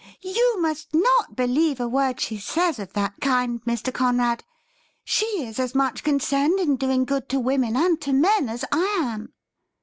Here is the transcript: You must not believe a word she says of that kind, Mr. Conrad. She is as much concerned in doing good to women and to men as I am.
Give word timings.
You 0.23 0.59
must 0.59 0.95
not 0.95 1.35
believe 1.35 1.79
a 1.79 1.87
word 1.87 2.19
she 2.19 2.39
says 2.39 2.79
of 2.79 2.93
that 2.93 3.13
kind, 3.21 3.63
Mr. 3.65 3.93
Conrad. 3.93 4.43
She 5.03 5.27
is 5.45 5.59
as 5.59 5.75
much 5.75 6.03
concerned 6.03 6.59
in 6.59 6.75
doing 6.75 7.05
good 7.05 7.29
to 7.29 7.39
women 7.39 7.75
and 7.77 8.01
to 8.01 8.11
men 8.11 8.49
as 8.49 8.65
I 8.71 8.97
am. 8.99 9.33